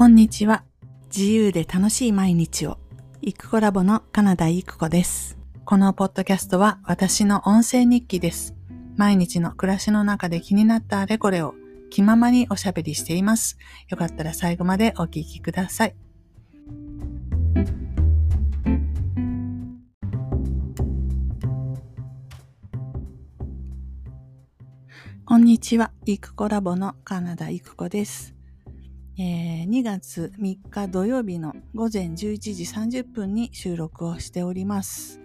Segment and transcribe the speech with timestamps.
[0.00, 0.64] こんにちは。
[1.14, 2.78] 自由で楽しい毎日を。
[3.20, 5.36] イクコラボのカナダイクコです。
[5.66, 8.54] このポッドキャストは私の音声日記です。
[8.96, 11.54] 毎日の暮らしの中で気になったあれこれを
[11.90, 13.58] 気ままにおしゃべりしています。
[13.90, 15.94] よかったら最後までお聞きください。
[25.26, 25.92] こんにちは。
[26.06, 28.39] イクコラボのカナダイクコです。
[29.22, 35.20] えー、2月3日土曜日の午前11時30分に収録をしております。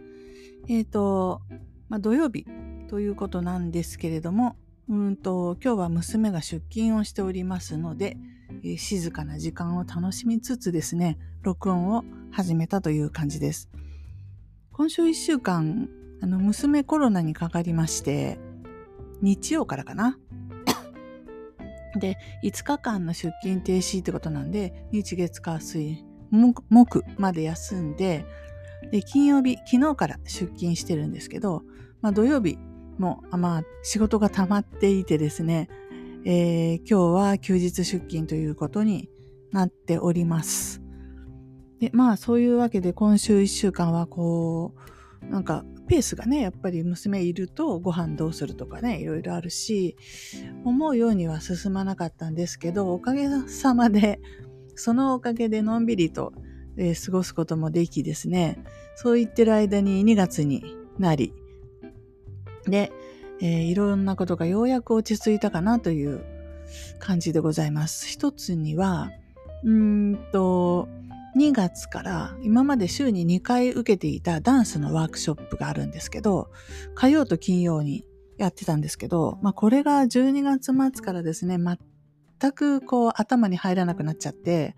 [0.67, 1.39] えっ、ー、と、
[1.87, 2.45] まあ、土曜日
[2.89, 4.57] ということなんですけれども、
[4.89, 8.17] うんと今日は娘が出勤をしておりますので、
[8.65, 13.69] えー、静かな時間を楽しみつつですね、録音を始めたという感じです。
[14.73, 15.87] 今週1週間、
[16.21, 18.39] あの娘コロナにかかりまして、
[19.21, 20.19] 日曜からかな、
[21.99, 28.25] で、5日間の出勤停止ってことなんで、日月火水木まで休んで、
[28.91, 31.63] で、金曜日、昨日から出勤してるんですけど、
[32.01, 32.57] まあ土曜日
[32.97, 35.69] も、まあ仕事が溜まっていてですね、
[36.25, 39.09] えー、今日は休日出勤ということに
[39.51, 40.81] なっております。
[41.79, 44.73] で、まあそういうわけで今週1週間はこ
[45.21, 49.95] う、なんかペースがね、やっぱり娘いるとご飯どうするとかね、いろいろあるし、
[50.63, 54.19] 思うようには進まなかったんですけど、おかげさまで、
[54.75, 56.33] そのおかげでのんびりと、
[56.77, 58.63] えー、過ごすこともできですね、
[58.95, 60.63] そう言ってる間に2月に
[60.97, 61.33] なり、
[62.65, 62.91] で、
[63.41, 66.23] えー、いろんなことがようやく落ち着いたかなという
[66.99, 68.07] 感じでございます。
[68.07, 69.11] 一つには、
[69.63, 70.87] うーんと、
[71.35, 76.49] 2月から今まで週に2回受けていたダンスのワークショップがあるんですけど、
[76.93, 78.05] 火曜と金曜に
[78.37, 84.75] やってたんですけど、まあこれが12月末からですね、全くこう頭に入らなくなっちゃって、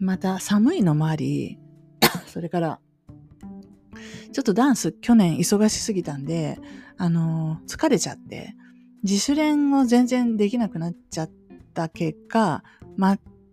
[0.00, 1.58] また寒いのもあり、
[2.26, 2.80] それから、
[4.32, 6.58] ちょっとダンス去年忙しすぎたんで、
[6.96, 8.56] あの、疲れちゃって、
[9.04, 11.30] 自主練を全然できなくなっちゃっ
[11.72, 12.64] た結果、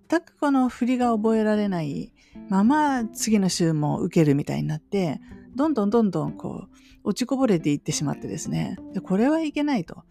[0.10, 2.12] 全くこの振りが覚えられない
[2.50, 5.22] まま次の週も受けるみたいになって、
[5.56, 8.78] どんどんどんどんこう落ちこぼれていってしまってですね。
[8.94, 10.04] で、これはいけないと。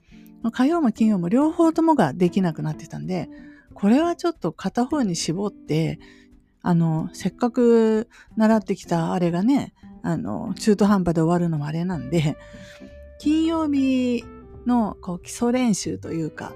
[0.53, 3.29] 火曜も金曜も両方ともができなくなってたんで、
[3.75, 5.99] これはちょっと片方に絞って、
[6.63, 12.37] あの、せっかく習ってきたあれがね、あの、中途半端で終わるのもあれなんで、
[13.19, 14.25] 金曜日
[14.65, 16.55] のこう基礎練習というか、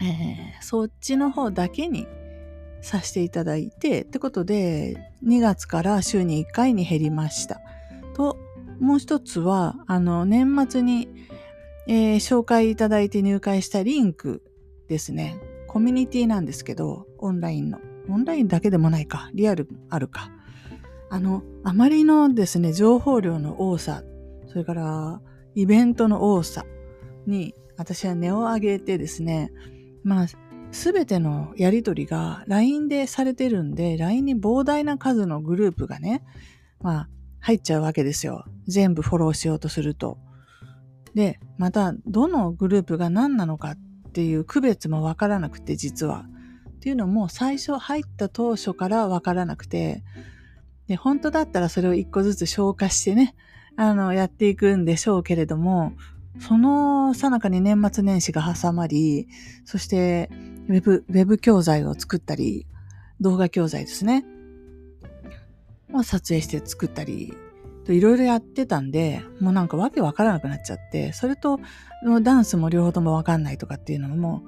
[0.00, 2.06] えー、そっちの方だけに
[2.82, 7.60] させていただいて、ってことで、2月から週に1回に減りました。
[8.14, 8.36] と、
[8.80, 11.08] もう一つは、あの、年末に、
[11.86, 14.42] えー、紹介いただいて入会したリンク
[14.88, 15.40] ですね。
[15.68, 17.78] コミュニティなんですけど、オンラインの。
[18.08, 19.30] オンラインだけでもないか。
[19.32, 20.30] リアルあるか。
[21.08, 24.02] あの、あまりのですね、情報量の多さ、
[24.48, 25.20] それから、
[25.54, 26.64] イベントの多さ
[27.26, 29.52] に、私は値を上げてですね、
[30.02, 30.26] まあ、
[30.72, 36.24] すべてのやりとりが LINE でされてるんで、LINE に膨大な数のグループがね、
[36.80, 37.08] まあ、
[37.40, 38.46] 入っちゃうわけですよ。
[38.66, 40.18] 全部フォローしようとすると。
[41.14, 43.76] で、また、どのグループが何なのかっ
[44.12, 46.24] ていう区別もわからなくて、実は。
[46.70, 50.02] っていうのも、最初入った当初からわからなくて、
[50.86, 53.34] で、本当だったらそれを一個ずつ消化してね、
[53.76, 55.92] あの、やっていくんでしょうけれども、
[56.38, 59.28] そのさなかに年末年始が挟まり、
[59.64, 60.30] そして
[60.68, 62.66] ウェブ、ウェブ教材を作ったり、
[63.20, 64.24] 動画教材ですね。
[65.92, 67.34] を撮影して作ったり、
[67.88, 71.60] いろいろやってたんで、もうなんかわけわからなくなっちゃって、それと
[72.22, 74.42] ダンスも両方ともわかんないとかっていうのも、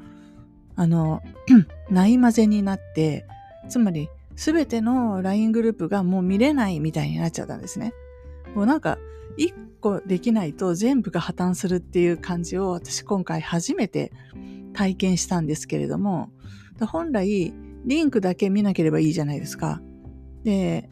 [0.76, 1.22] あの、
[1.91, 3.26] ない混ぜになって、
[3.69, 7.92] つまりすべての LINE グループがもう見れないみたいになっちゃったんですね。
[8.54, 8.98] もうなんか、
[9.37, 14.12] 一個できないと全部が破綻するっていう感じを私今回初めて
[14.72, 16.31] 体験したんですけれども、
[16.81, 17.52] 本来
[17.84, 19.82] リンクだけ見なければいいじゃないですか。
[20.43, 20.88] で、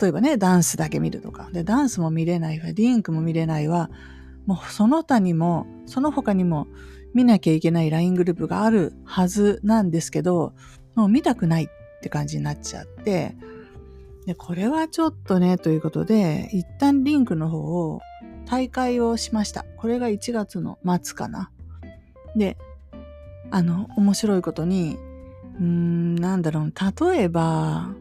[0.00, 1.48] 例えばね、ダンスだけ見るとか。
[1.52, 3.90] で、ダンスも見れないわ、リンクも見れないわ、
[4.46, 6.66] もうその他にも、その他にも
[7.14, 10.54] 見なきゃいけない LINE グループがあるはずなんですけど、
[10.94, 11.68] もう見たくないっ
[12.02, 13.36] て感じになっちゃって、
[14.26, 18.00] で、これはちょっとね、ということで、一旦リンクの方を
[18.44, 19.64] 大会をしました。
[19.76, 21.50] これが1月の末かな。
[22.34, 22.56] で、
[23.50, 24.98] あの、面白いことに、
[25.58, 26.72] うーん、なんだろう、
[27.08, 27.94] 例えば、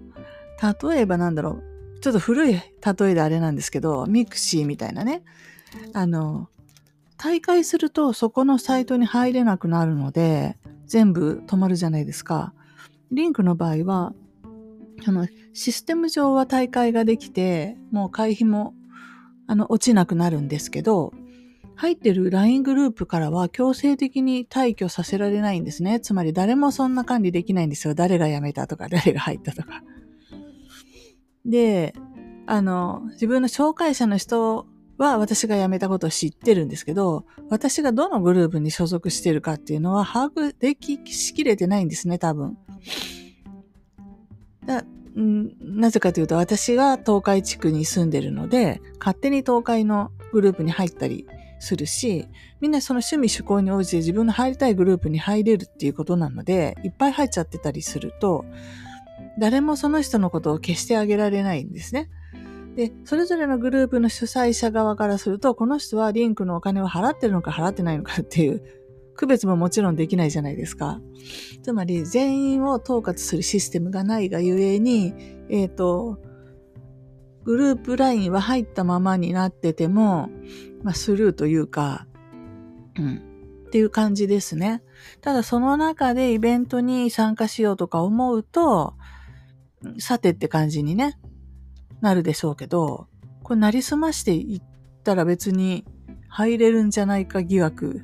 [0.83, 1.61] 例えばなんだろ
[1.97, 2.61] う、ちょっと古い例
[3.09, 5.23] えであれなんですけど、 mixi みたいなね、
[5.93, 6.49] あの、
[7.17, 10.57] 退会するとそこのサイトに入れなくなるので、
[10.87, 12.53] 全部止まるじゃないですか。
[13.11, 14.13] リンクの場合は、
[15.05, 18.73] あの、システム上は退会ができて、もう会費も、
[19.47, 21.13] あの、落ちなくなるんですけど、
[21.75, 25.99] 入ってる LINE グループからは強制的に退去させられないんですね。
[25.99, 27.93] つまり誰もそんな管理できないんですよ。
[27.93, 29.83] 誰が辞めたとか、誰が入ったとか。
[31.45, 31.93] で、
[32.47, 42.57] あの、自分の紹介者の人は私が辞めたことを知ってるんですけど、私がどのグループに所属してるかっていうのは把握できしきれてないんですね、多分。
[45.15, 51.25] なぜかというと、私が東海地区に住んでるので、勝手に東海のグループに入ったり
[51.59, 52.27] するし、
[52.59, 58.45] みんなその趣味趣向に応じて自分の入りたいグループに入れるっていうことなので、いっぱい入っちゃってたりすると、
[59.39, 62.09] 誰もその人のことを消してあげられないんですね。
[62.75, 68.61] で、それぞれのグループの主催者側からすると、この人はリンクのお金を払ってるのか払ってないのかっていう
[69.15, 70.99] 区別ももちろんできないじゃないですか。
[71.63, 75.13] つまり全員を統括するシステムがないがゆえに、
[75.49, 76.19] えっ、ー、と、
[77.43, 80.29] グループラインは入ったままになってても、
[80.83, 82.07] まあ、スルーというか、
[82.97, 83.21] うん、
[83.67, 84.81] っていう感じですね。
[85.21, 88.95] ただその中でイベントに参加しようとか思うと、
[89.99, 91.19] さてって感じにね、
[92.01, 93.07] なるでしょうけど、
[93.43, 94.61] これなりすましていっ
[95.03, 95.85] たら別に
[96.27, 98.01] 入れるんじゃないか疑惑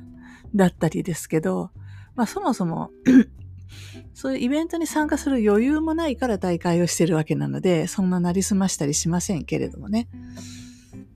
[0.54, 1.70] だったりですけど、
[2.14, 2.90] まあそもそも
[4.14, 10.08] そういうイベントに参加する余裕もないから大会をしてるわけなので、そんななりすましたりしませんけれどもね。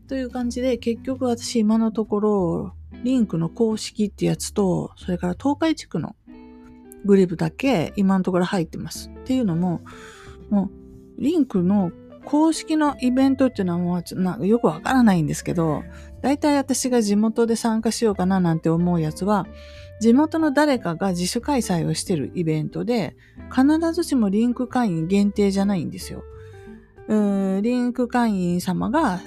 [0.08, 2.72] という感じで、結局私今のところ、
[3.04, 6.16] リンクの公式ってやつと、それから東海地区の
[7.04, 9.10] グループだけ今のところ入ってます。
[9.10, 9.82] っていうのも、
[10.48, 10.70] も
[11.18, 11.92] う、リンクの
[12.24, 15.84] 公式のイベントっていうのはもうなんかよくわからないんですけど、
[16.26, 19.46] 大体私が地元で参加しようかななんて思うやつは、
[20.00, 23.16] 地元の誰かが自主開催をしてるイベントで、
[23.48, 26.24] 必ずしもリンク会員限定じゃないんですよ。
[27.62, 29.20] リンク会員様が、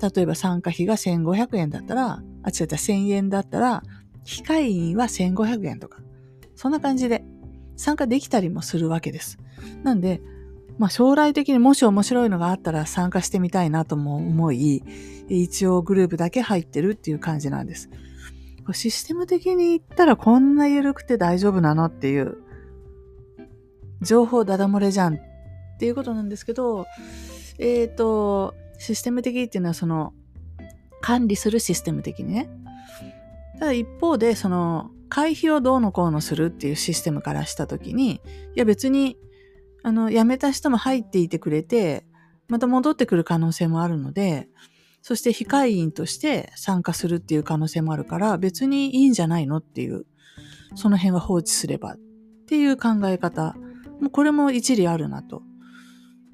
[0.00, 3.82] 例えば参加費が1500円だったら、あ、違った1000円だったら、
[4.22, 6.02] 非会員は1500円とか。
[6.54, 7.24] そんな感じで
[7.74, 9.38] 参加できたりもするわけです。
[9.82, 10.22] なんで、
[10.78, 14.82] まあ将来的にもし面白いのがあったら参加してみたいなとも思い、
[15.28, 17.90] 一応グループだけ入ってるっていう感じなんです。
[18.72, 22.38] システム的に言ったらこんな緩くて大丈夫なのっていう、
[24.00, 25.18] 情報ダダ漏れじゃんっ
[25.78, 26.86] ていうことなんですけど、
[27.58, 30.12] えっ、ー、と、システム的っていうのはその、
[31.00, 32.48] 管理するシステム的にね。
[33.58, 38.20] ただ一方で、その、会費をどうのこうのするっていうシステムからしたときに、い
[38.56, 39.18] や別に
[39.84, 42.06] あの、辞めた人も入っていてくれて、
[42.48, 44.48] また戻ってくる可能性もあるので、
[45.02, 50.06] そして非会員として参加するっていう可能性もあるから、別にいいんじゃないのっていう、
[50.74, 51.98] その辺は放置すればっ
[52.46, 53.54] ていう考え方。
[54.00, 55.42] もうこれも一理あるなと。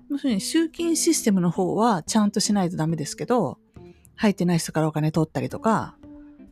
[0.08, 3.58] 要するに集金システムの方はちゃんとしないとダメですけど、
[4.14, 5.96] 入ってない人からお金取ったりとか、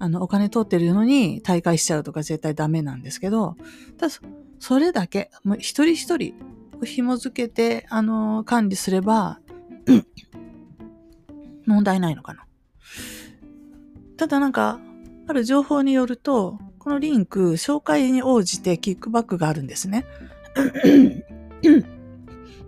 [0.00, 3.56] あの、お金取ってるのに大会しちゃうとか絶対ダメなんですけど、
[3.98, 4.14] ただ、
[4.58, 6.34] それだけ、もう一人一人
[6.84, 9.40] 紐付けて、あの、管理すれば、
[11.66, 12.46] 問題ないのかな。
[14.16, 14.80] ただなんか、
[15.26, 20.06] ある情報によると、このリンク、紹介に応じてキックバックがあるんですね。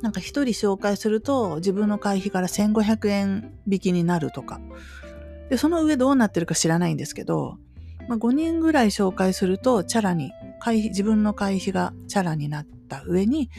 [0.03, 4.61] なんか一人紹介すると自分の会費から1500円引きになるとか。
[5.49, 7.59] で、その上どうなってるか知らないんですけど、
[8.09, 13.51] まあ、5人ぐらい紹介するとチャラに、会費、自分の会費がチャラになった上に、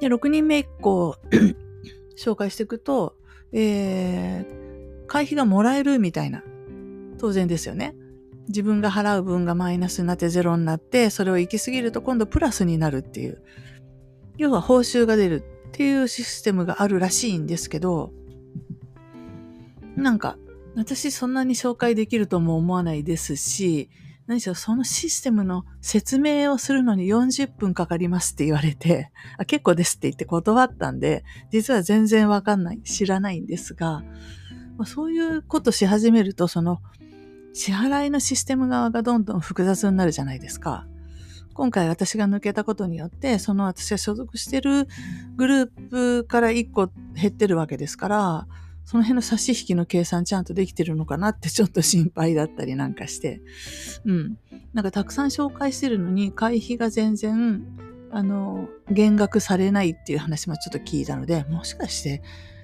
[0.00, 1.16] で、6人目以降
[2.16, 3.16] 紹介していくと、
[3.52, 6.42] えー、会費がもらえるみたいな。
[7.18, 7.94] 当然ですよね。
[8.48, 13.42] 自分が払う分がマイナスになってゼロになって、それを行き過ぎると今度プラスになるっていう。
[14.36, 18.12] 要は報酬が出るっていうシステムがあるらしいんですけど、
[19.96, 20.38] なんか、
[20.76, 23.90] 私そんなに紹介できるとも思わないですし、
[24.28, 34.02] 何しろそのシステムの説明をするのに40分かかりますって言われて、あ結構ですって言って断ったんで、実は全然わかんない、知らないんですが、
[34.76, 36.82] まあ、そういうことし始めると、その
[37.54, 40.86] 支払いのシステム側がどんどん複雑になるじゃないですか。
[41.54, 44.86] 今回私が抜けたことによって、その私が所属してる
[45.36, 48.46] グループから1個減ってるわけですから、
[48.88, 53.42] その辺の差し引きの計算ちゃんとできてるのかなってちょっと心配だったりなんかして。
[54.06, 54.38] うん。
[54.72, 57.66] なんかたくさん紹介してるのに、会費が全然、
[58.10, 62.22] あの、減額されないっていう話もちょっと聞いたので、もしかして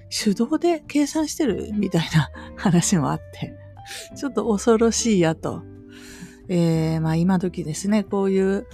[0.09, 3.53] 手動で計算してるみたいな話もあって、
[4.17, 5.61] ちょっと恐ろしいやと。
[6.49, 8.65] えー、まあ今時ですね、こういう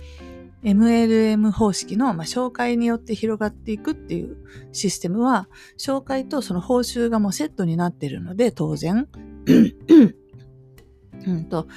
[0.64, 4.38] MLM 方式の、まあ、紹介によって広がっていくっていう
[4.72, 9.08] システムは、紹介とその報酬がもうセットになってるので、当然、
[11.26, 11.68] うんと、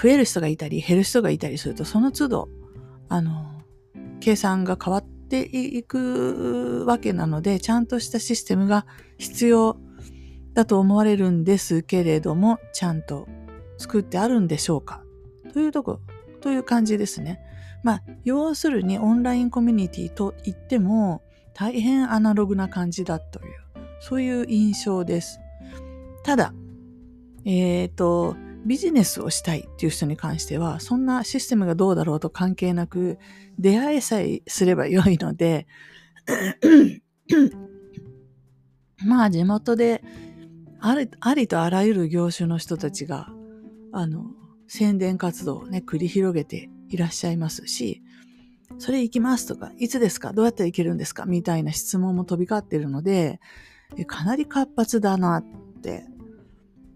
[0.00, 2.48] 増える人がいたり、減る人がいたりすると、その都度、
[3.08, 3.62] あの、
[4.20, 8.86] 計算が変わっていくわけなので、ちゃんとしたシステムが
[9.18, 9.76] 必要
[10.54, 13.28] だと思われるんですけれども、ちゃんと
[13.78, 15.02] 作ってあるんでしょうか？
[15.52, 16.00] というとこ、
[16.40, 17.40] という感じですね。
[17.82, 21.22] まあ、要するにオンラインコミュニティと言っても
[21.54, 23.46] 大変アナログな感じだという、
[24.00, 25.40] そういう印象です。
[26.24, 26.54] ただ、
[27.44, 33.18] えっ、ー、と、ビジネスをしたいっていう人に関しては、そんなシステムがどうだろうと関係なく、
[33.58, 35.66] 出会えさえすれば良いので、
[39.04, 40.04] まあ地元で
[40.80, 43.28] ありありとあらゆる業種の人たちが、
[43.92, 44.26] あの、
[44.68, 48.02] 宣伝活動をね、繰り広げていらっしゃいますし、
[48.78, 50.32] それ行きますとか、いつですか？
[50.32, 51.24] どうやって行けるんですか？
[51.26, 53.40] みたいな質問も飛び交っているので、
[54.06, 55.44] かなり活発だなっ
[55.82, 56.04] て。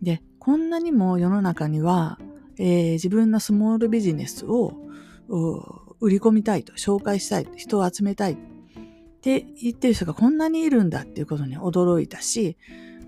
[0.03, 2.19] で、こんなにも世の中には、
[2.59, 4.75] えー、自分のスモールビジネスを
[6.01, 8.37] 売り込みたいと、紹介したい、人を集めたいっ
[9.21, 12.57] て言ってる人がこんなにいるんだっていうことに驚いたし、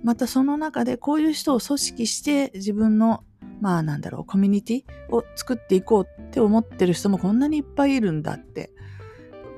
[0.03, 3.25] またその中でこういう人を組織して自分の
[3.61, 4.85] まあなんだろう、コミュニティ
[5.15, 8.71] を作っていこうって思ってる人もこんなにいっぱいいるんだって、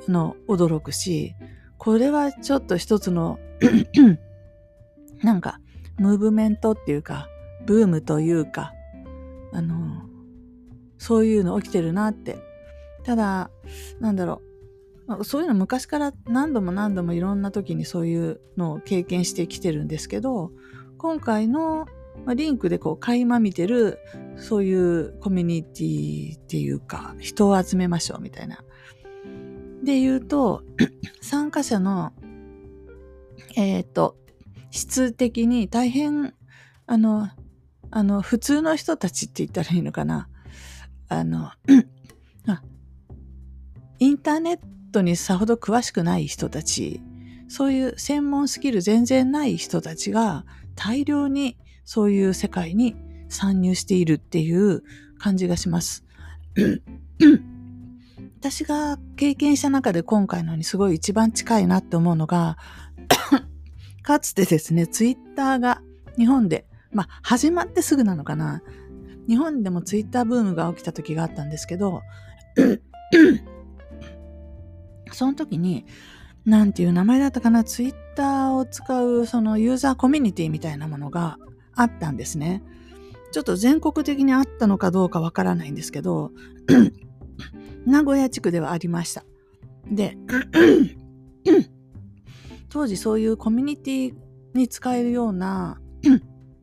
[0.09, 1.35] あの、驚くし、
[1.79, 3.39] これはちょっと一つの
[5.23, 5.61] なんか、
[5.99, 7.29] ムーブメントっていうか、
[7.67, 8.73] ブームというか、
[9.53, 10.03] あの、
[10.99, 12.39] そういうの起きてるなって。
[13.05, 13.51] ただ、
[14.01, 14.43] なんだろ
[15.09, 20.53] う、そういうの昔から何度も何度もいろんな時にそういうのを経験してきてるんですけど、
[20.99, 21.87] 今回の
[22.25, 23.99] まあ、リンクでこう垣間見てる、
[24.37, 28.63] そういうコミュニティっていうか、人を集めましょうみたいな。
[29.83, 30.63] で言うと、
[31.23, 32.13] 参加者の、
[33.57, 34.17] えっ、ー、と、
[34.71, 36.35] 質的に大変、
[36.87, 37.29] あの、
[37.91, 40.29] あの、普通の人たちって言ったらいいのかな。
[41.09, 41.51] あの、
[43.99, 44.59] インターネッ
[44.93, 47.03] トにさほど詳しくない人たち、
[47.49, 52.97] そういう専門スキル全然ない人たちが大量にそういう世界に
[53.29, 54.83] 参入しているっていう
[55.19, 56.05] 感じがします。
[58.41, 62.57] 私が経験した中で今回のにすごい一番近いなって思うのが、
[64.03, 65.83] かつてですね、ツイッターが
[66.17, 68.63] 日本で、まあ始まってすぐなのかな。
[69.29, 72.01] 日本でもツイッターブームが起きた時があったんですけど、
[75.13, 75.85] その時に、
[76.47, 81.37] なんていう名前だったかな、ツイッターを使うそのユーザーコミュニティみたいなものが
[81.81, 82.63] あったんですね。
[83.33, 86.31] ちょっと全国的にあったのかどうかわからないんですけど、
[87.87, 89.25] 名古屋地区ではありました。
[89.91, 90.19] で、
[92.69, 94.15] 当時そういうコミュニティ
[94.53, 95.81] に使えるような、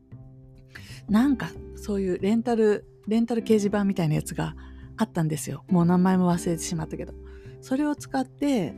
[1.08, 4.54] なんかそういうレンタル、レンタル掲示板みたいなやつが
[4.96, 5.64] あったんですよ。
[5.68, 7.14] もう名前も忘れてしまったけど。
[7.60, 8.74] それを使って、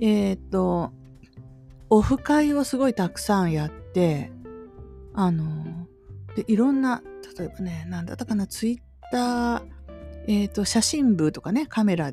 [0.00, 0.92] えー、っと、
[1.88, 4.32] オフ会をすごいたくさんやって、
[5.12, 5.83] あの、
[6.36, 7.02] で、いろんな、
[7.38, 8.78] 例えばね、なんだったかな、ツイッ
[9.10, 9.62] ター、
[10.26, 12.12] えっ、ー、と、写真部とかね、カメラ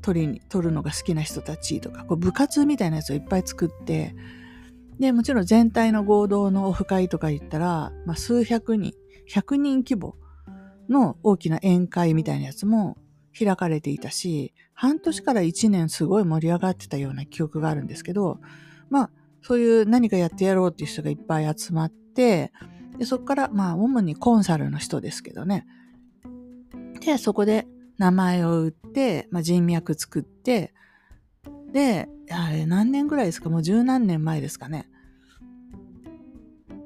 [0.00, 4.14] 撮りに、撮るのが好きな人たちとか、こう部活みたいなやつをいっぱい作って、
[4.98, 8.94] で、もちろん全体の合同のオフ会とか言ったら、まあ、数百人、
[9.28, 10.16] 100人規模
[10.88, 12.96] の大きな宴会みたいなやつも
[13.38, 18.40] 開かれていたし、半年から1年すごい盛り上がってたような記憶があるんですけど、
[18.90, 19.10] まあ、
[19.42, 22.52] そういう何かやってやろうっていう人がいっぱい集まって、
[22.98, 25.66] でそこから、まあ、主にコンサルの人ですけどね。
[27.00, 30.74] で、そこで名前を売って、まあ、人脈作って、
[31.72, 33.50] で、あれ何年ぐらいですか？
[33.50, 34.88] もう十何年前ですかね。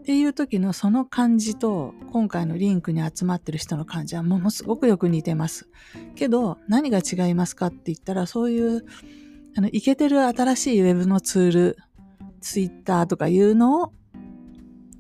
[0.01, 5.69] っていう時のその感じと今回のリンクに集まってる人の感じはものすごくよく似てます。
[6.17, 8.85] けど何が違いますかって言ったらそういう
[9.55, 11.77] あの、いけてる新しいウェブのツール、
[12.41, 13.93] ツイッターとかいうのを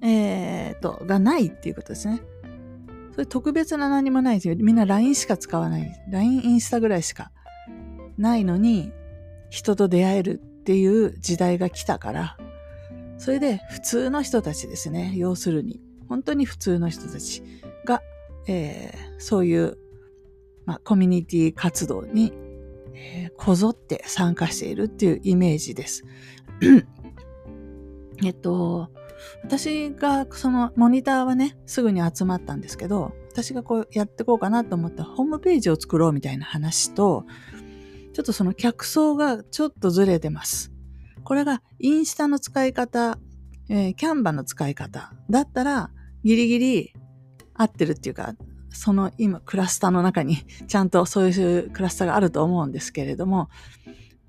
[0.02, 2.22] えー、と、がないっていうことですね。
[3.12, 4.56] それ特別な何もないですよ。
[4.56, 6.02] みんな LINE しか使わない。
[6.10, 7.30] LINE、インスタぐらいしか
[8.16, 8.92] ないのに、
[9.50, 12.36] 人と出会えるっていう時代が来たから、
[13.18, 15.12] それで普通の人たちですね。
[15.16, 17.42] 要するに、本当に普通の人たち
[17.84, 18.02] が、
[18.48, 19.78] えー、そういう、
[20.64, 22.32] まあ、コミュニティ活動に、
[22.94, 26.04] えー、こぞって参加しているっていうイメージです。
[28.24, 28.90] えっと、
[29.44, 37.24] 私がそのモニターはね、すぐに集まったんですけど、私がこうやってこうかなと思ったホームページを作ろうみたいな話と、
[38.12, 40.72] ちょっとその客層がちょっとずれてます。
[41.24, 43.18] これがインスタの使い方、
[43.68, 45.90] えー、キャンバの使い方だったら
[46.24, 46.92] ギリギリ
[47.54, 48.34] 合ってるっていうか、
[48.70, 53.48] その今クラスターの中にちゃんとそういうクラスターがあると思うんですけれども、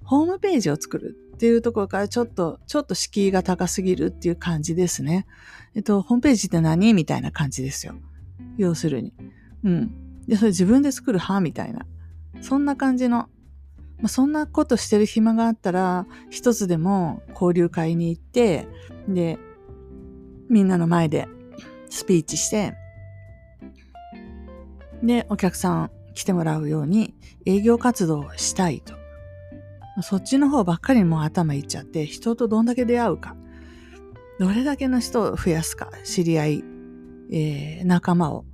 [0.03, 5.25] ホームページを作るっていうところからちょっと、ちょっと敷居が高すぎるっていう感じですね。
[5.75, 7.95] えっと、ホームページって何みたいな感じですよ。
[8.57, 9.13] 要するに。
[9.63, 10.25] うん。
[10.27, 11.85] で、それ自分で作る派みたいな。
[12.41, 13.29] そんな感じの。
[13.97, 18.67] まあ、そんなことしてる暇があったら、一つでも交流会に行って、
[19.07, 19.39] で、
[20.49, 21.27] みんなの前で
[21.89, 22.75] スピーチして、
[25.01, 29.02] で、お客さん来てもらうように営業活動をしたいと。
[30.01, 33.35] そっちの方ばっかりもう頭いっちゃって、人とどんだけ出会うか。
[34.39, 35.91] どれだけの人を増やすか。
[36.03, 36.63] 知り合い、
[37.31, 38.45] えー、仲間を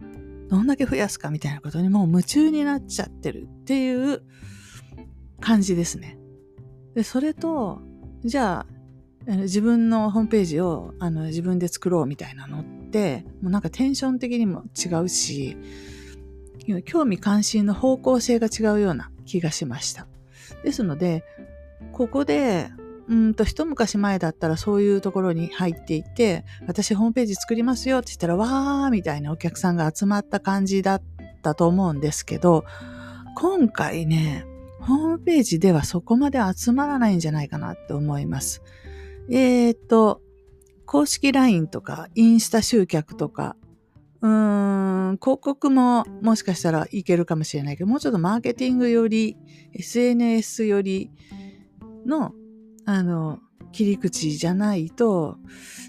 [0.50, 4.24] どんだけ増やすかみたいなことにもう夢中になっちゃってるっていう
[5.40, 6.18] 感じですね。
[6.96, 7.82] で、それと、
[8.26, 8.80] じゃあ、
[9.28, 15.56] 自分のホームページをあの自分で作ろうみたいなのって、もうなんかテンション的にも違うし、
[16.86, 20.08] 興味関心の方向性が違うような気がしました。
[20.64, 21.24] ですので、
[21.92, 22.70] ここで、
[23.08, 31.02] うんと一昔前だったらそういうところに入っていて、私ホームページ作りますよって言ったら、わーみたいなお客さんが集まった感じだっ
[31.42, 32.66] たと思うんですけど、
[33.36, 34.46] 今回ね、
[34.80, 38.62] ホームページではそこまで集まらないんじゃないかなって思います。
[39.30, 40.22] えー、っと、
[40.86, 43.56] 公式 LINE とかインスタ集客とか
[44.22, 49.38] うん、広告ももしかしたらいけるかもしれないけど、もうちょっとマーケティングより、
[49.74, 51.12] SNS より
[52.06, 52.34] の、
[52.86, 53.40] あの、
[53.72, 55.38] 切り口じゃないと、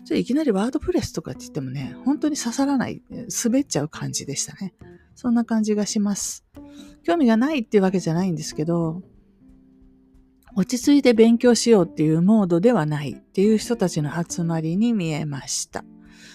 [0.05, 3.03] じゃいきなりワードプレスとかって言ってもね、本当に刺さらない、
[3.45, 4.75] 滑っちゃう感じでしたね。
[5.15, 6.45] そんな感じがします。
[7.03, 9.03] 興味がないっていうわけじゃないんですけど、
[10.57, 15.85] 落ち着いて勉強しようっていうモードではないっていう人たちの集まりに見えました。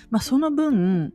[0.10, 1.14] まあその分、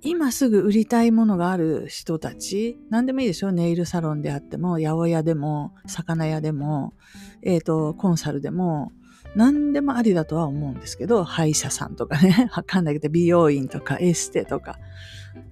[0.00, 6.94] 今すぐ売りたいものがある人たち、何でもいいでしょネイルサロンであっても、八百屋でも、魚屋でも、
[7.42, 8.92] えっ、ー、と、コンサルでも、
[9.34, 14.78] 何でもありだとは思うんですけど、歯医者さんとかね、 わかんないけど、美容院とかエステとか、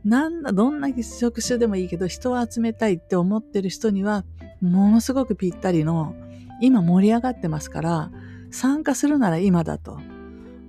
[0.04, 4.24] なんだ、どんな職種でもいいけど、人を集めたいって思ってる人には、
[4.60, 6.14] ものすごくぴったりの、
[6.60, 8.10] 今盛り上がってますから、
[8.50, 9.98] 参加するなら今だと、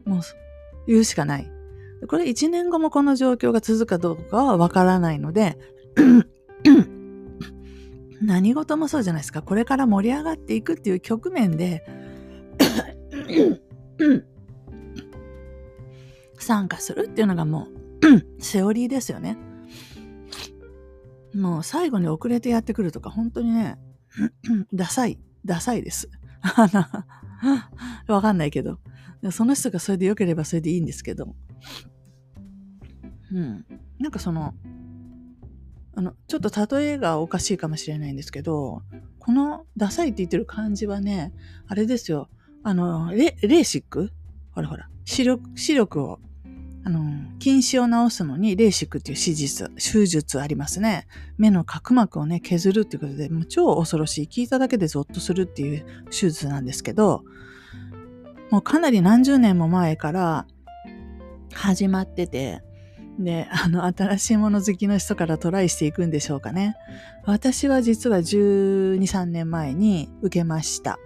[0.06, 0.22] もう
[0.88, 1.57] 言うしかない。
[2.06, 5.58] これ1年後もこの状況が続くかどうかはわからないので、
[8.22, 9.42] 何事もそうじゃないですか。
[9.42, 11.84] これから盛り上がっていくっていう局面で
[16.38, 17.68] 参加するっていうのがも
[18.04, 19.38] う セオリーですよね。
[21.34, 23.78] もう最後に遅れてやってくるとか本当にね、
[24.74, 26.10] ダサい、ダサいです。
[28.08, 28.80] わかんないけど。
[29.32, 31.36] その人がそれで良ければそれでいいんですけど。
[33.34, 33.66] うん。
[34.00, 34.54] なんかその、
[35.96, 38.84] あの、ちょっと例えがおかしいかもしれないんですけど、
[39.20, 41.34] このダサいって言ってる感じはね、
[41.68, 42.30] あれですよ。
[42.64, 44.12] あの、レレーシック？
[44.52, 46.20] ほらほら、視力、視力を、
[46.84, 47.02] あの、
[47.40, 51.08] 近視を治すのにレーシックっていう手術、手術ありますね。
[51.38, 54.28] 目の角膜をね、削るっていうことで、もう超恐ろしい。
[54.28, 57.24] 聞いただけでゾッとするっていう手術なんですけど、
[58.52, 60.48] もうかなり何十年も前から
[61.54, 62.62] 始まってて、
[63.20, 66.76] で、あの、新しいもの好きの人からトライしていくんでしょうかね。
[67.26, 71.00] 私は実は12、3年前に受けました。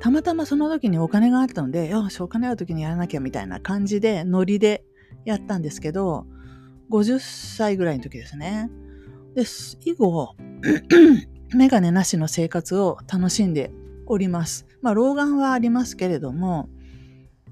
[0.00, 4.84] たまたまその時にお金があったので、よし、お金ある時にやらなきゃみたいな感じで、ノリで
[5.24, 6.26] やったんですけど、
[6.90, 8.70] 50歳ぐらいの時ですね。
[9.34, 9.44] で、
[9.84, 10.34] 以後、
[11.54, 13.70] メガネなしの生活を楽しんで
[14.06, 14.66] おります。
[14.82, 16.68] まあ、老眼はありますけれども、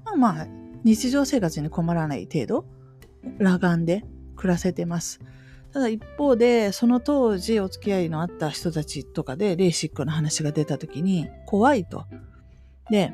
[0.03, 0.47] まあまあ、
[0.83, 2.65] 日常生活に困らない程度、
[3.39, 4.03] 裸眼で
[4.35, 5.19] 暮らせてます。
[5.73, 12.05] ただ一方で、その当時お付き合いのあった人たちとかで、レーシックの話が出た時に、怖いと。
[12.89, 13.13] で、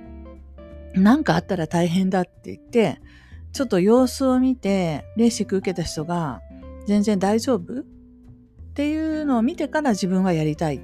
[0.94, 3.00] 何かあったら大変だって言って、
[3.52, 6.42] ちょっと様子を見て、レーシック受けた人が
[6.88, 7.84] 全然大丈夫っ
[8.74, 10.80] ていうのを見てから自分はやりたいっ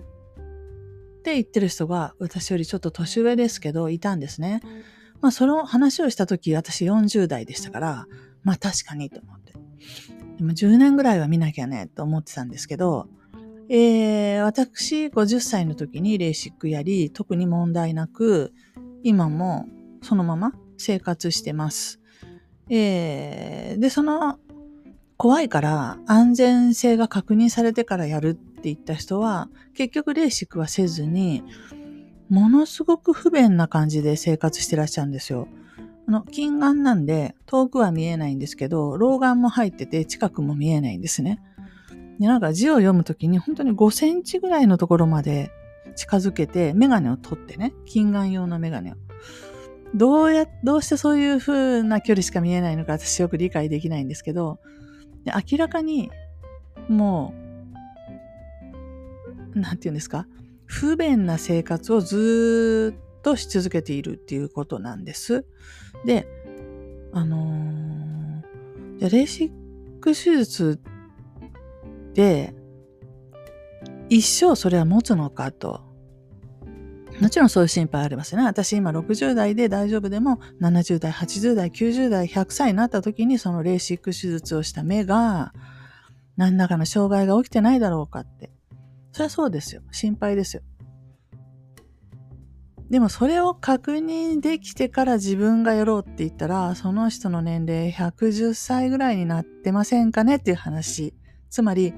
[1.23, 4.61] て言ってる人が私よりちょっと年上ですけどいたんですね。
[5.23, 8.07] まあその話をした時私40代でしたから、
[8.43, 9.53] まあ確かにと思って。
[10.37, 13.07] でも10年ぐらいは見なきゃねと思ってたんですけど、
[13.69, 18.53] えー、私50歳の時にレーシックやり、特に問題なく、
[19.01, 19.65] 今も
[20.01, 22.01] そのまま生活してます。
[22.69, 24.39] えー、で、その
[25.15, 31.43] 怖いから安全性が確認されてからやる言った人は、結局レーシックはせずに、
[32.33, 35.47] ものすごく不便な感じで生活してらっしゃるんですよ。
[36.07, 41.39] あの、近眼なんで遠くは見えないんですけど、老眼も入ってて近くも見えないんですね。
[42.19, 45.51] で、なんか字を読むときに本当に5センチぐらいのところまで
[45.95, 48.95] 近づけて、メガネを取ってね、近眼用のメガネを。
[49.93, 54.57] どうや、どうしてそういう風な距離しか見えないのか私よく理解できないんですけど、
[55.23, 56.09] で明らかに
[56.89, 57.35] も
[59.55, 60.25] う、なんて言うんですか？
[60.65, 65.45] 不便な生活をずっとし続けているっていうことなんです。
[66.05, 66.27] で、
[67.11, 70.79] あのー、じゃレーシック手術
[72.13, 72.53] で
[74.09, 75.81] 一生それは持つのかと。
[77.21, 78.43] もちろんそういう心配ありますね。
[78.43, 85.53] 私今60代で大丈夫でも70代、80代、90代、100歳になった時にそのレーシック手術をした目が
[86.37, 88.51] 何らかの障害が起きてないだろうかって。
[89.13, 89.81] それはそうですよ。
[89.91, 90.63] 心配ですよ。
[92.89, 101.13] でもそれを確認できてから自分がやろうって言ったら、その人の年齢110歳ぐらいになってませんかねっていう話。
[101.49, 101.93] つまり、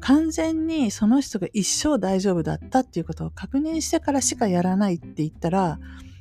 [0.00, 5.78] 完全にその人が一生大丈夫だったっていうことを確認してからしかやらないって言ったら、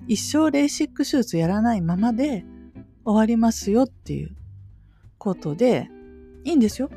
[0.08, 2.46] 一生レーシック手術やらないままで
[3.06, 4.36] 終わりますよっていう
[5.18, 5.90] ことで、
[6.44, 6.90] いいんですよ。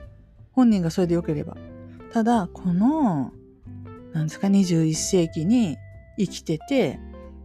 [0.52, 1.71] 本人がそれで良ければ。
[2.12, 3.32] ただ、この、
[4.12, 5.76] なんですか、21世紀に
[6.18, 7.00] 生きてて、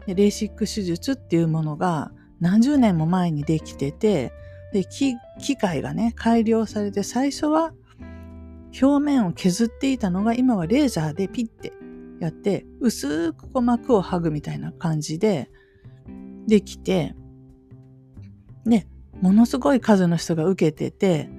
[0.07, 4.31] レーシック手術っていうものが何十年も前にできてて、
[4.73, 5.15] で、機
[5.57, 7.73] 械がね、改良されて、最初は
[8.81, 11.73] 表面を削っていたのが今はレーザーでピッて
[12.19, 15.49] やって薄くこう膜を剥ぐみたいな感じで
[16.47, 17.15] できて
[18.65, 18.87] ね
[19.21, 21.29] ものすごい数の人が受けてて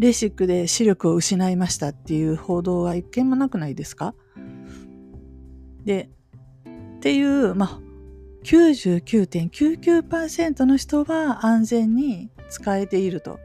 [0.00, 4.14] レーシックで視力を失いましたっていう報道は一件もなくないですか？
[5.84, 6.08] で
[6.96, 7.78] っていうまあ
[8.44, 13.38] 99.99%の人は安全に使えていると。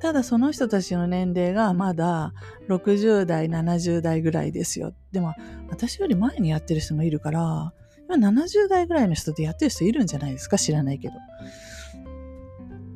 [0.00, 2.32] ただその人たちの年齢がまだ
[2.68, 4.94] 60代、70代ぐらいですよ。
[5.12, 5.34] でも
[5.68, 7.72] 私より前にやってる人もいるから、
[8.08, 10.58] 今70代ぐらいの人でやってる人いるんじゃないですか？
[10.58, 11.14] 知らないけど。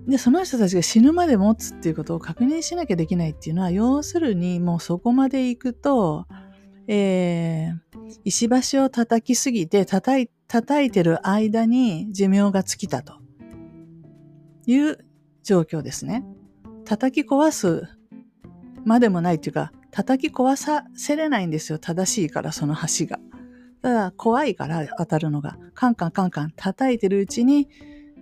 [0.07, 6.27] で、その人たちが死ぬまで持つっていうことを確認しなきゃできないっていうのは、要するにもうそこまで行くと、
[6.87, 13.15] えー、石橋を叩きすぎて叩い、叩いてる間に寿命が尽きたと
[14.67, 15.05] いう
[15.43, 16.25] 状況ですね。
[16.85, 17.83] 叩き壊す
[18.85, 21.79] までもないっていうか、叩き壊させれないんですよ。
[21.81, 23.19] 正しいから、その橋が。
[23.83, 25.59] ただ、怖いから当たるのが。
[25.75, 27.69] カンカンカンカン叩いてるうちに、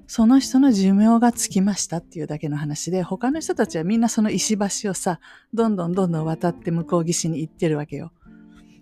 [0.07, 5.21] その人の寿命がつきましたっていうだけの話で、他の人たちはみんなその石橋をさ、
[5.53, 8.13] どんどんどんどん渡って向こう岸に行ってるわけよ。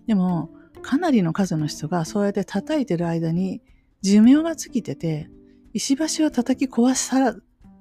[0.05, 0.49] でも、
[0.81, 3.61] かなりの数の人がそうやって叩いてる間に
[4.01, 5.29] 寿命が尽きてて、
[5.73, 7.35] 石橋を叩き壊さ、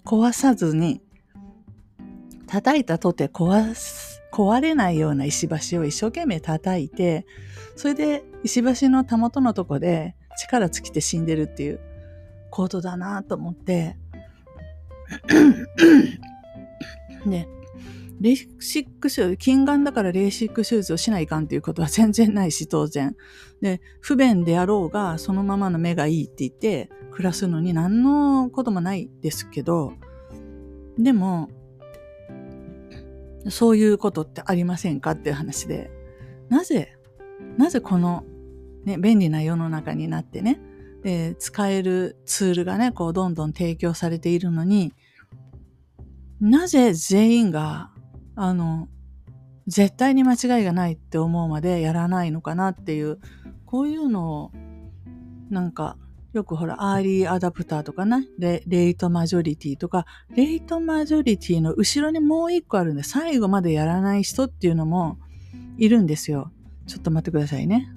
[0.05, 1.03] 壊さずに
[2.47, 7.27] 叩いたとて壊す、壊れないような石橋を一生懸命叩いて、
[7.77, 11.81] それで石橋のたもとのとこで力尽きて死んでるっていう
[12.53, 13.97] ことだなと思って、
[17.27, 17.49] で、
[18.21, 23.17] レーシック手術、近眼だからレーシック手術をしないかんっていうことは全然ないし、当然。
[23.63, 29.95] で、不便であろうが、そのままの目がいいって言って、暮らすのに何のこともないですけど、
[30.99, 31.49] でも、
[33.49, 35.91] そういうことってありませんかっていう話で、
[36.51, 36.97] なぜ、
[37.57, 38.25] なぜこの、
[38.85, 40.61] ね、便利な世の中になってね、
[41.03, 44.93] で使えるツールがね、こうどんどん提供されているのに、
[46.41, 47.91] なぜ全員が、
[48.35, 48.89] あの、
[49.67, 53.19] 絶対に間違いがないって思うまでやらないのかなっていう、
[53.65, 54.53] こういうのを、
[55.51, 55.97] なんか、
[56.33, 65.19] よくほら、アーリーアダプターとかね、レレイトマジョリティとか、レイトマジョリティの後ろにもう一個あるんで、最後までやらない人っていうのも
[65.77, 66.51] いるんですよ。
[66.87, 67.93] ちょっと待ってくださいね。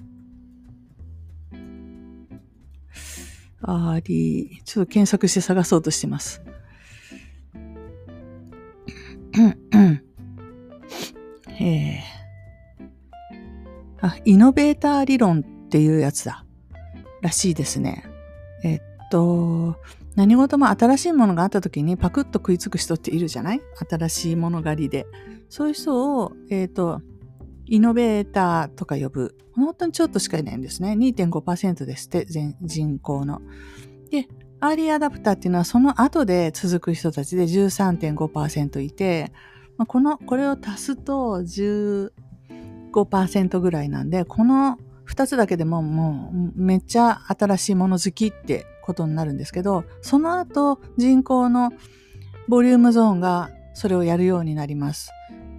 [3.62, 6.42] アーリー、ちょっと検索して探そうとしてます。
[11.58, 12.02] えー、
[14.00, 16.44] あ、イノベーター理論っていうやつだ。
[17.22, 18.04] らしいですね。
[18.62, 19.76] えっと、
[20.14, 25.06] 何事も新しいものがあった時にパクッと食いつく人っているじゃない新しいもの狩りで。
[25.48, 27.00] そういう人を、えっ、と、
[27.66, 29.36] イノベーターとか呼ぶ。
[29.54, 30.92] 本当にちょっとしかいないんですね。
[30.92, 33.40] 2.5%ですって、全人口の。
[34.10, 34.28] で、
[34.60, 39.32] アーリーアダプターっていうのはその後で続く人たちで13.5%いて、
[39.76, 42.12] まあ、この、これを足すと15
[43.04, 51.72] 15%ぐらいなんで、この2つだけでももうめっちゃ新しいもの好きってことになるんですけど、その後人口の
[52.48, 55.10] ボリュームゾーンがそれをやるようになります。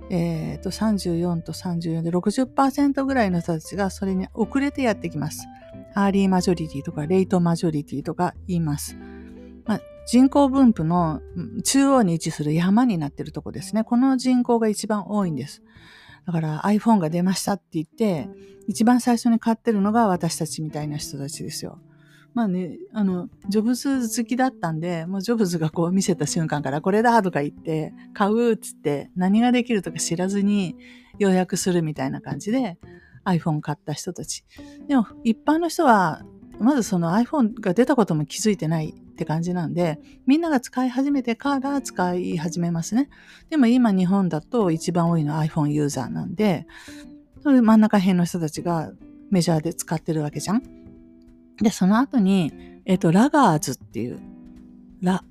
[0.09, 5.47] え、ー、と、34と34で60%ぐらいの人たちがそれに遅れてやってきます。
[5.95, 8.95] アーリーマジョリティとかレイトマジョリティとか言います。
[9.65, 11.21] まあ、人口分布の
[11.63, 13.83] 中央に位置する山になってるとこですね。
[13.83, 15.63] この人口が一番多いんです。
[16.25, 18.29] だから iPhone が出ましたって言って、
[18.67, 21.79] 一番最初に買ってるのが私たちみたいな人たちですよ。
[22.33, 30.75] まあね、あの、ジョブズ好きだったんで、もうジョブズがこう見せた瞬間からこれだとか言って、買うっつって何ができるとか知らずに
[31.19, 32.77] 予約するみたいな感じで
[33.25, 34.45] iPhone 買った人たち。
[34.87, 36.23] でも一般の人は、
[36.59, 43.09] まずその iPhone が出たことも気づいてないって感じなんで、みんなが使い始めてから使い始めますね。
[43.49, 46.67] でも今日本だと一番多いのは iPhone ユーザーなんで、
[47.41, 48.91] それ真ん中辺の人たちが
[49.31, 50.63] メジャーで使ってるわけじゃん。
[51.61, 52.51] で、その後に、
[52.85, 54.19] えっ、と、ラガーズっていう、
[55.01, 55.23] ラ、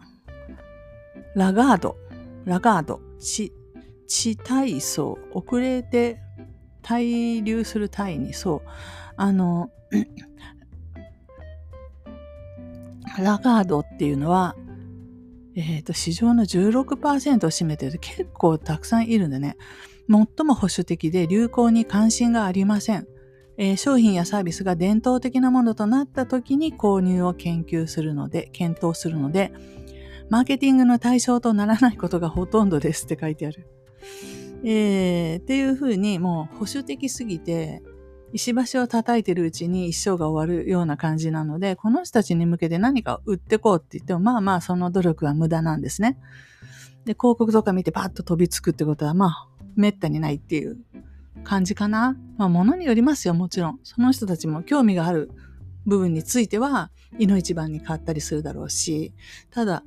[1.34, 1.96] ラガード、
[2.44, 3.52] ラガード、地、
[4.06, 6.20] 地体操、遅れて
[6.82, 8.68] 滞留する体に、そう、
[9.16, 9.70] あの、
[13.18, 14.56] ラガードっていうのは、
[15.54, 19.56] えっ、ー、と、市場の16%を占めてる結構たくさんいるんでね、
[20.08, 23.06] 最も保守的で流行に関心がありません。
[23.58, 29.52] えー、商品やサービスが伝統的なものとなった時に購入を研究するので、検討するので、
[30.28, 33.66] マーケティングの対象とならないことがほとんどですって書いてある。
[34.64, 37.82] えー、っていうふうにもう保守的すぎて、
[38.32, 46.18] 石橋を叩いてるうちに一生が終わるような感じなので、この人たちに向けて何か売ってこうって言っても、まあまあその努力は無駄なんですね。
[47.04, 50.78] で、広告とか見てパッと飛びつくってことは、まあ、めったにないっていう
[51.44, 52.16] 感じかな。
[52.36, 53.80] まあ、ものによりますよ、もちろん。
[53.82, 55.30] その人たちも興味がある
[55.86, 59.12] 部分については、いの一番に買ったりするだろうし、
[59.50, 59.82] ただ、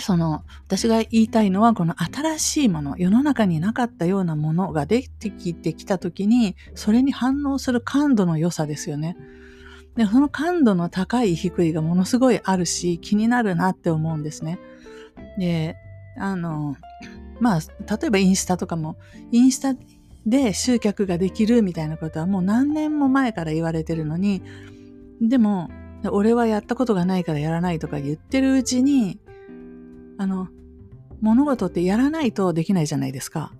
[0.00, 9.16] その、私が言いたいのは、この新しいもの、世の中になかったようなものができてきてきたときに、それに反応する感度の良さですよね。
[9.96, 14.60] で、その感度の高い低いがものすごいあるし、気になるなって思うんですね。
[15.38, 15.76] で、
[16.16, 16.76] あの、
[17.40, 17.60] まあ、
[17.96, 18.96] 例えばインスタとかも、
[19.32, 19.74] インスタ
[20.26, 24.42] で集客ができるみたいなことはもう何年も前から言われてるのに、
[25.20, 25.70] でも、
[26.10, 29.18] 俺はやったことがないからやらないとか言ってるうちに、
[30.18, 30.48] あの、
[31.20, 33.52] 物事ってやらないとできないじゃないですか。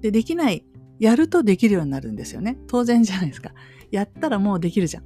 [0.00, 0.64] で、できない、
[1.00, 2.58] やるとできるようになるんですよね。
[2.68, 3.52] 当然じゃないですか。
[3.90, 5.04] やったらもうできるじゃん。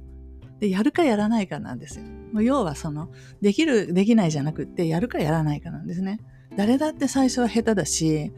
[0.59, 2.41] で、やるかやらないかなんですよ。
[2.41, 3.09] 要はその、
[3.41, 6.19] できる、できないじゃなくって、やるかやらないかなんですね。
[6.55, 8.31] 誰だって最初は下手だし、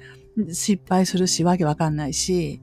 [0.49, 2.61] 失敗するし、わけわかんないし、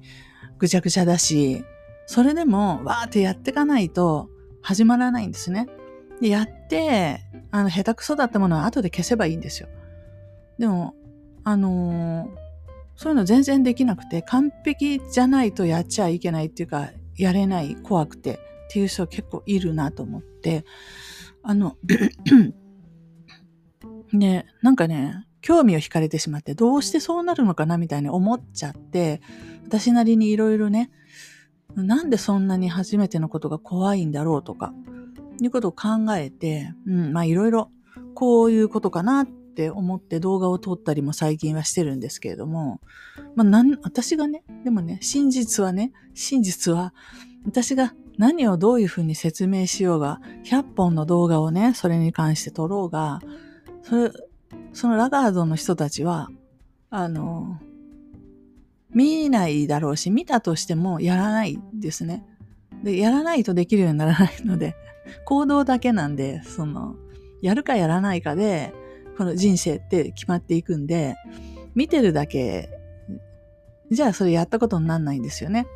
[0.58, 1.64] ぐちゃぐちゃだし、
[2.06, 4.30] それでも、わーってやっていかないと
[4.62, 5.68] 始まらないんですね。
[6.20, 9.68] で、やって、あの、下手くそだったものは後で消せばいいんですよ。
[10.58, 10.94] でも、
[11.44, 12.28] あのー、
[12.96, 18.36] そういうの全然できなくて、完璧じゃないとやっちゃいけないっていうか、やれない、怖くてっ
[18.70, 20.64] ていう人結構いるなと思って、
[21.42, 21.76] あの、
[24.12, 29.22] ね、なんかね、興味を惹かれてしまって、どうしてそうなるのかなみたいに思っちゃって、
[29.64, 30.90] 私なりにいろいろね、
[31.74, 34.74] なんでそんなに初めてのことが怖いんだろうとか、
[35.40, 37.70] いうことを考えて、うん、まあいろいろ
[38.12, 42.82] こういうことかなって思って動画を撮ったりも最近はしてるんですけれども、
[43.34, 46.92] まあなん、私がね、でもね、真実はね、真実は、
[47.46, 53.20] 私が何をどういうふうに説明しようが、100本の動画をね、それに関して撮ろうが、
[53.80, 54.12] それ、
[54.72, 56.28] そのラガードの人たちは、
[56.90, 57.58] あの、
[58.94, 62.24] 見ないだろうし、見たとしてもやらないですね。
[62.82, 64.76] で、やらないとできるようにならないので、
[65.24, 66.96] 行動だけなんで、その、
[67.42, 68.72] やるかやらないかで、
[69.16, 71.16] この人生って決まっていくんで、
[71.74, 72.70] 見てるだけ、
[73.90, 75.66] じゃあそれやったことになんないんですよね。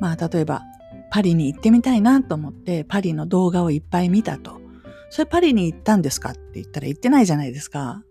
[0.00, 0.62] まあ、例えば、
[1.10, 4.60] パリに行ってみたいなと思って、パリの動画をいっぱい見たと。
[5.10, 8.02] それパリに行ったんですかって言ったら行ってないじゃないですか。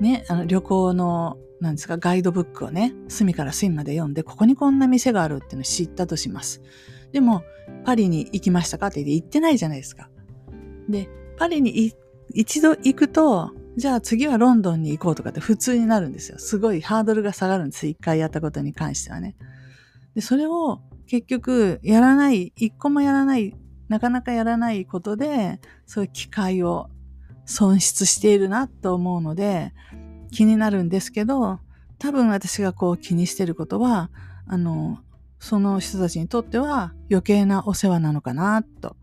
[0.00, 6.60] ね、あの旅行の、なんですか、ガイドブックをね、隅から隅まで読んで、ここにこんな店があるっていうのを知ったとします。
[7.12, 7.42] でも、
[7.84, 8.88] パリに行きましたか？
[8.88, 10.10] って言って行ってないじゃないですか。
[10.88, 11.92] で、パリに
[12.32, 16.38] 一度行くと、じゃあ次はロンドンに行こうとかって普通になるんですよ。
[16.38, 17.86] すごいハードルが下がるんです。
[17.86, 19.36] 一回やったことに関してはね。
[20.14, 23.54] で、それを結局やらない、一個もやらない、
[23.88, 26.88] なかなかやらないことで、そういう機会を
[27.46, 29.72] 損失しているなと思うので
[30.30, 31.60] 気になるんですけど、
[31.98, 34.10] 多分私がこう気にしてることは、
[34.46, 34.98] あの、
[35.38, 38.96] その人たちにとっては余計なお世話なのかなと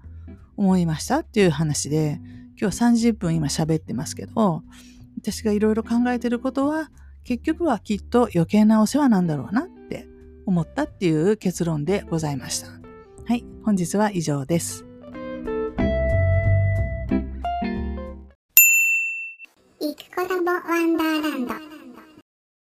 [0.58, 2.20] 思いましたっていう話で、
[2.60, 4.64] 今日30分今喋ってますけど、
[5.20, 6.92] 私がいろいろ考えてることは、
[7.24, 10.08] 結局はきっと余計なお世話なんだろうなって
[10.46, 12.68] 思ったっていう結論でございました。
[13.26, 14.91] はい、本日は以上です。
[19.84, 21.81] 行くコラボワンダーランド。